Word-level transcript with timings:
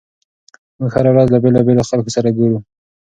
موږ 0.77 0.91
هره 0.97 1.09
ورځ 1.13 1.27
له 1.31 1.37
بېلابېلو 1.43 1.87
خلکو 1.89 2.13
سره 2.15 2.35
ګورو. 2.37 2.57